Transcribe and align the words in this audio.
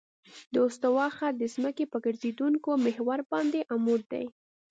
د 0.53 0.55
استوا 0.67 1.07
خط 1.15 1.33
د 1.39 1.43
ځمکې 1.53 1.85
په 1.91 1.97
ګرځېدونکي 2.05 2.71
محور 2.85 3.19
باندې 3.31 3.59
عمود 3.73 4.01
دی 4.11 4.25